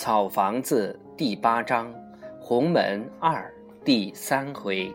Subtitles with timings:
[0.00, 1.92] 草房子第八章，
[2.38, 3.52] 鸿门二
[3.84, 4.94] 第三回。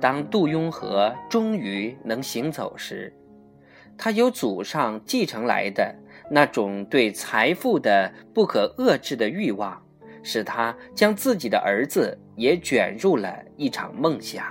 [0.00, 3.14] 当杜雍和终于能行走时，
[3.96, 5.94] 他由祖上继承来的
[6.28, 9.80] 那种对财富的不可遏制的欲望，
[10.24, 14.44] 使他将自己的儿子也卷入了一场梦想。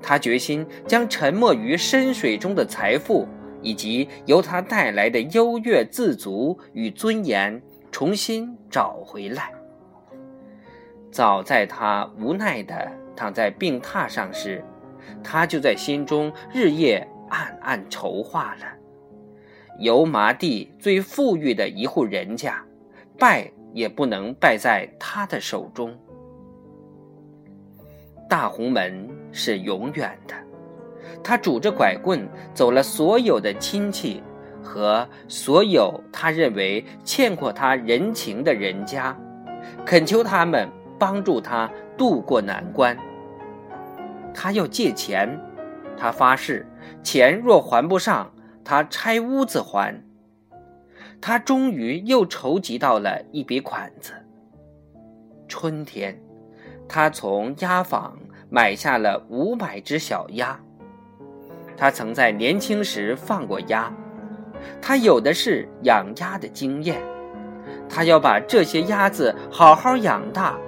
[0.00, 3.26] 他决心将沉没于深水中的财富。
[3.62, 9.52] 以及由他带来的优越、自足与尊严重新找回来。
[11.10, 14.64] 早在他无奈地躺在病榻上时，
[15.22, 18.66] 他就在心中日夜暗暗筹划了：
[19.78, 22.64] 油麻地最富裕的一户人家，
[23.18, 25.96] 败也不能败在他的手中。
[28.28, 30.34] 大红门是永远的。
[31.22, 34.22] 他拄着拐棍走了所有的亲戚
[34.62, 39.16] 和所有他认为欠过他人情的人家，
[39.84, 42.96] 恳求他们帮助他渡过难关。
[44.32, 45.40] 他要借钱，
[45.96, 46.66] 他发誓，
[47.02, 48.30] 钱若还不上，
[48.64, 50.02] 他拆屋子还。
[51.20, 54.12] 他终于又筹集到了一笔款子。
[55.48, 56.18] 春天，
[56.88, 58.16] 他从鸭坊
[58.48, 60.58] 买下了五百只小鸭。
[61.80, 63.90] 他曾在年轻时放过鸭，
[64.82, 67.00] 他有的是养鸭的经验。
[67.88, 70.58] 他要把这些鸭子好好养大，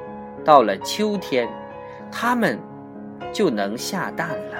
[0.42, 1.46] 到了秋天，
[2.10, 2.58] 它们
[3.30, 4.56] 就能下蛋了。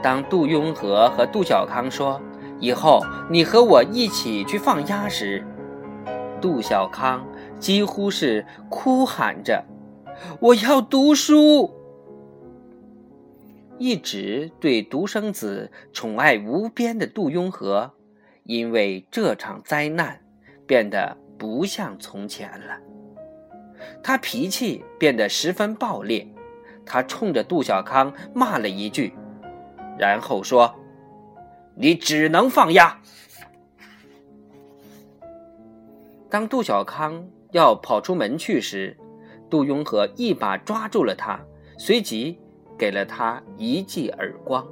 [0.00, 2.20] 当杜雍和和杜小康说
[2.60, 5.44] ：“以后你和我一起去放鸭时”，
[6.40, 7.26] 杜小康
[7.58, 9.64] 几乎是哭喊着
[10.38, 11.68] ：“我要读书。”
[13.78, 17.92] 一直对独生子宠爱无边的杜雍和，
[18.44, 20.20] 因为这场灾难，
[20.66, 22.78] 变得不像从前了。
[24.02, 26.26] 他脾气变得十分暴烈，
[26.86, 29.12] 他冲着杜小康骂了一句，
[29.98, 30.74] 然后说
[31.74, 33.00] ：“你只能放鸭。”
[36.30, 38.96] 当杜小康要跑出门去时，
[39.50, 41.40] 杜雍和一把抓住了他，
[41.76, 42.38] 随即。
[42.84, 44.62] 给了他一记耳光。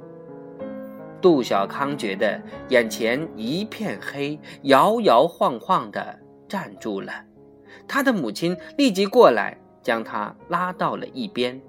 [1.19, 7.11] 杜小康觉得眼前一片黑，摇摇晃晃的站住了。
[7.87, 11.59] 他的母亲立即过来，将他拉到了一边。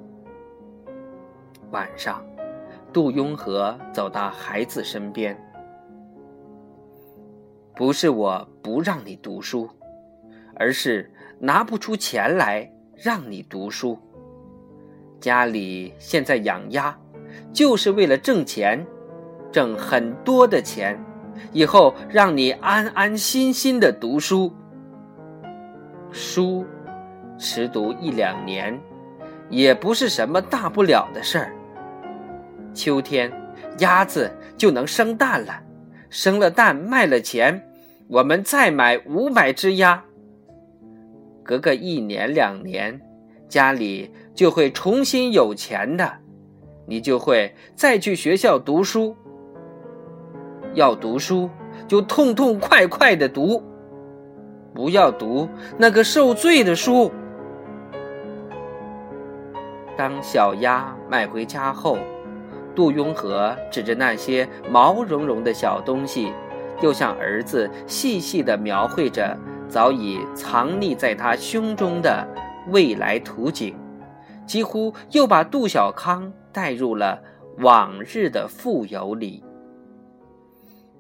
[1.71, 2.23] 晚上，
[2.93, 5.35] 杜雍和走到孩子身边
[7.75, 9.67] ：“不是我不让你读书，
[10.57, 13.99] 而是拿不出钱来让你读书。”
[15.21, 16.97] 家里现在养鸭，
[17.53, 18.87] 就是为了挣钱，
[19.51, 20.99] 挣很多的钱，
[21.53, 24.53] 以后让你安安心心的读书。
[26.11, 26.65] 书，
[27.39, 28.79] 迟读一两年，
[29.49, 31.53] 也不是什么大不了的事儿。
[32.73, 33.33] 秋天，
[33.79, 35.63] 鸭子就能生蛋了，
[36.11, 37.67] 生了蛋卖了钱，
[38.09, 40.05] 我们再买五百只鸭。
[41.43, 43.01] 隔个一年两年，
[43.49, 44.11] 家里。
[44.35, 46.15] 就会重新有钱的，
[46.89, 49.17] 你就会再去学校读书。
[50.73, 51.49] 要读书
[51.87, 53.63] 就痛痛快快的读，
[54.75, 57.13] 不要读那个受罪的书。
[59.97, 61.97] 当小鸭买回家后，
[62.75, 66.33] 杜雍和指着那些毛茸茸的小东西，
[66.83, 69.39] 又向儿子细细的描绘着
[69.69, 72.27] 早已藏匿在他胸中的
[72.69, 73.75] 未来图景。
[74.47, 77.23] 几乎又把杜小康带入了
[77.59, 79.43] 往日的富有里。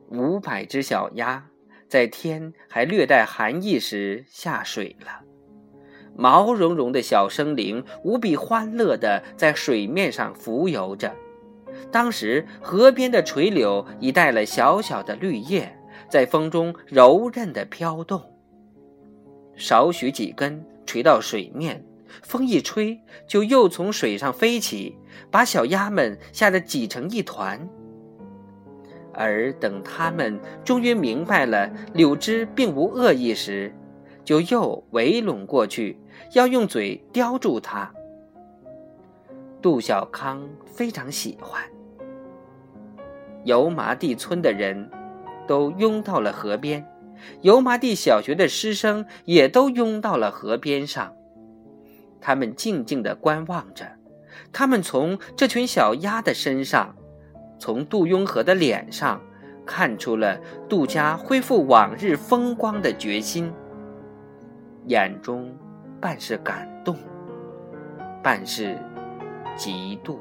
[0.08, 1.44] 五百只小鸭
[1.86, 5.20] 在天还略带寒意时下水了，
[6.16, 11.12] 毛茸茸的小生灵无比欢乐地在水面上浮游着。
[11.90, 15.78] 当时河边的垂柳已带了小小的绿叶，
[16.08, 18.22] 在风中柔韧地飘动。
[19.54, 20.64] 少许几根
[20.94, 21.84] 垂到水面。
[22.22, 24.96] 风一吹，就又从水上飞起，
[25.28, 27.68] 把小鸭们吓得挤成一团。
[29.12, 33.74] 而等他们终于明白了柳枝并无恶意时，
[34.24, 35.98] 就又围拢过去，
[36.34, 37.92] 要用嘴叼住它。
[39.60, 41.60] 杜小康非常喜欢。
[43.42, 44.88] 油麻地村的人
[45.48, 46.86] 都拥到了河边，
[47.42, 51.14] 油麻地小学的师生也都拥到了河边上。
[52.20, 53.86] 他们静静地观望着，
[54.52, 56.96] 他们从这群小鸭的身上，
[57.58, 59.20] 从杜雍和的脸上
[59.66, 63.52] 看出了杜家恢复往日风光的决心，
[64.86, 65.54] 眼中
[66.00, 66.96] 半是感动，
[68.22, 68.78] 半是
[69.56, 70.18] 嫉妒。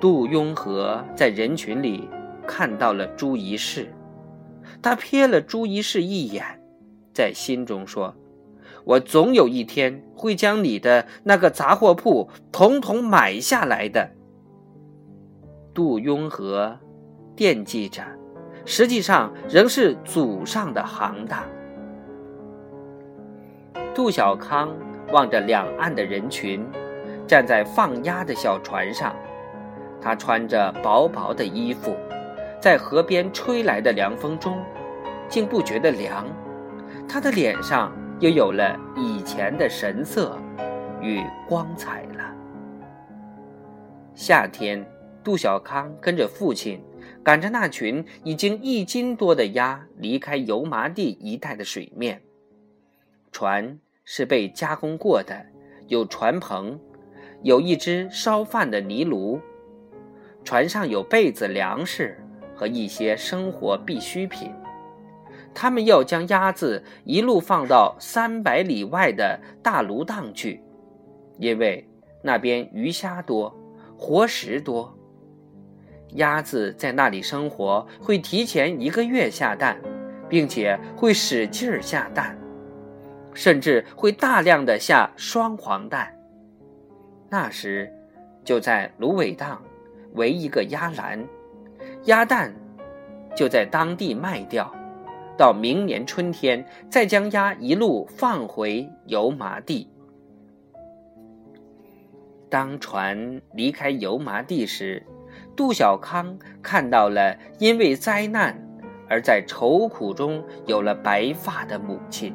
[0.00, 2.08] 杜雍和在人群里
[2.46, 3.92] 看到了朱一士，
[4.80, 6.44] 他瞥了朱一士一眼，
[7.12, 8.14] 在心中说
[8.84, 14.10] ：“我总有一天会将你的那个杂货铺统统买下来的。”
[15.74, 16.78] 杜雍和。
[17.34, 18.02] 惦记着，
[18.66, 21.42] 实际上仍是祖上的行当。
[23.94, 24.68] 杜小康
[25.12, 26.62] 望着两岸的人群，
[27.26, 29.16] 站在放鸭的小船上，
[29.98, 31.96] 他穿着薄薄的衣服，
[32.62, 34.62] 在河边吹来的凉风中，
[35.28, 36.24] 竟不觉得凉。
[37.08, 40.38] 他的脸上又有了以前的神色
[41.00, 42.32] 与光彩了。
[44.14, 44.86] 夏天，
[45.24, 46.80] 杜小康跟着父亲。
[47.24, 52.20] 赶着那群已经一斤多的鸭离开油麻地一带的水面，
[53.30, 55.46] 船是被加工过的，
[55.86, 56.78] 有船棚，
[57.42, 59.40] 有一只烧饭的泥炉，
[60.44, 62.18] 船上有被子、粮食
[62.62, 64.52] 和一些生活必需品。
[65.52, 70.62] 他们要将鸭子一路放到三百里外的大芦荡去，
[71.38, 71.84] 因为
[72.22, 73.52] 那边鱼虾多，
[73.98, 74.96] 活食多。
[76.10, 79.76] 鸭子在那里生活，会提前一个月下蛋，
[80.28, 82.38] 并且会使劲儿下蛋，
[83.34, 86.16] 甚至会大量的下双黄蛋。
[87.28, 87.92] 那时，
[88.44, 89.60] 就在芦苇荡
[90.14, 91.26] 围一个鸭栏，
[92.04, 92.52] 鸭蛋
[93.36, 94.74] 就在当地卖掉，
[95.38, 99.88] 到明年春天再将鸭一路放回油麻地。
[102.48, 105.02] 当船离开油麻地时。
[105.56, 108.54] 杜小康看到了因为灾难
[109.08, 112.34] 而在愁苦中有了白发的母亲，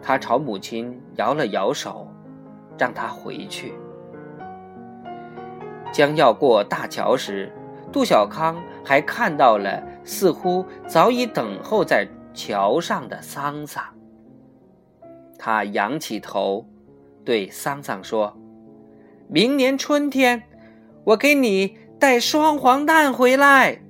[0.00, 2.08] 他朝母亲摇了摇手，
[2.78, 3.74] 让她回去。
[5.90, 7.52] 将要过大桥时，
[7.92, 13.84] 杜小康还看到了似乎早已等候在桥上的桑桑。
[15.38, 16.66] 他仰起头，
[17.24, 18.36] 对桑桑说
[19.28, 20.42] ：“明年春天，
[21.04, 23.80] 我给你。”带双黄蛋回来。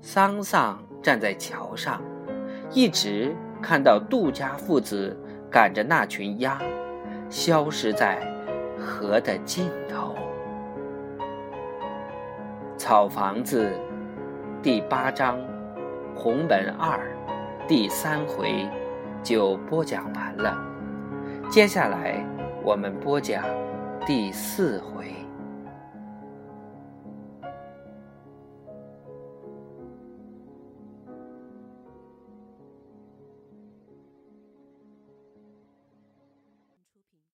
[0.00, 2.00] 桑桑站在桥上，
[2.70, 6.62] 一直看到杜家父子赶着那群鸭，
[7.28, 8.20] 消失在
[8.78, 10.03] 河的尽头。
[12.84, 13.72] 草房子
[14.62, 15.38] 第八章
[16.14, 17.00] 红门二
[17.66, 18.68] 第三回
[19.22, 20.54] 就播讲完了，
[21.50, 22.22] 接下来
[22.62, 23.42] 我们播讲
[24.06, 25.23] 第四回。